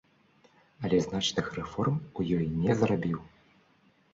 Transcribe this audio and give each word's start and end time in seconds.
Але 0.87 0.97
значных 1.07 1.51
рэформ 1.57 1.99
у 2.17 2.25
ёй 2.37 2.49
не 2.65 2.81
зрабіў. 2.81 3.19